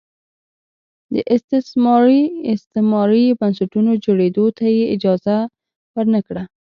د 1.13 1.15
استثماري 1.35 2.23
استعماري 2.53 3.25
بنسټونو 3.39 3.91
جوړېدو 4.05 4.45
ته 4.57 4.65
یې 4.77 4.83
اجازه 4.95 5.35
ور 5.93 6.05
نه 6.13 6.21
کړه. 6.27 6.43